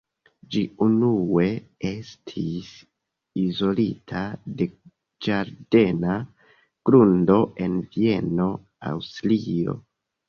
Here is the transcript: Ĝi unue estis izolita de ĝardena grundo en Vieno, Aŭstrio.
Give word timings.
Ĝi 0.53 0.61
unue 0.83 1.43
estis 1.89 2.71
izolita 3.41 4.23
de 4.61 4.69
ĝardena 5.27 6.19
grundo 6.91 7.39
en 7.67 7.81
Vieno, 7.97 8.53
Aŭstrio. 8.95 9.83